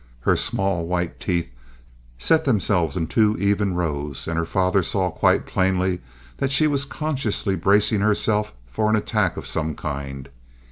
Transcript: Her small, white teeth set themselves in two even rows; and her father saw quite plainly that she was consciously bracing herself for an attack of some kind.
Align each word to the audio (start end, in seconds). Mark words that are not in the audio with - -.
Her 0.21 0.35
small, 0.35 0.87
white 0.87 1.19
teeth 1.19 1.51
set 2.17 2.43
themselves 2.43 2.97
in 2.97 3.05
two 3.05 3.35
even 3.37 3.75
rows; 3.75 4.27
and 4.27 4.35
her 4.39 4.47
father 4.47 4.81
saw 4.81 5.11
quite 5.11 5.45
plainly 5.45 6.01
that 6.37 6.51
she 6.51 6.65
was 6.65 6.85
consciously 6.85 7.55
bracing 7.55 7.99
herself 8.01 8.51
for 8.65 8.89
an 8.89 8.95
attack 8.95 9.37
of 9.37 9.45
some 9.45 9.75
kind. 9.75 10.29